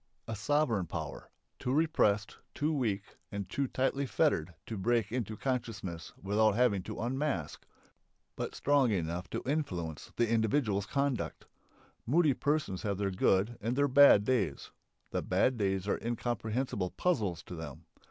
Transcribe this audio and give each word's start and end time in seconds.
A 0.27 0.35
sovereign 0.35 0.87
power, 0.87 1.29
too 1.59 1.71
repressed, 1.71 2.37
too 2.55 2.73
weak, 2.73 3.17
and 3.31 3.47
too 3.47 3.67
tightly 3.67 4.07
fettered 4.07 4.55
to 4.65 4.75
break 4.75 5.11
into 5.11 5.37
consciousness 5.37 6.11
without 6.19 6.55
having 6.55 6.81
to 6.81 6.99
unmask, 7.03 7.67
but 8.35 8.55
strong 8.55 8.89
enough 8.89 9.29
to 9.29 9.43
influence 9.45 10.11
the 10.15 10.27
individual's 10.27 10.87
conduct. 10.87 11.45
Moody 12.07 12.33
persons 12.33 12.81
have 12.81 12.97
their 12.97 13.11
good 13.11 13.59
and 13.61 13.75
their 13.75 13.87
bad 13.87 14.23
days. 14.23 14.71
The 15.11 15.21
bad 15.21 15.55
days 15.55 15.87
are 15.87 15.99
incomprehensible 16.03 16.89
puzzles 16.89 17.43
to 17.43 17.53
them. 17.53 17.85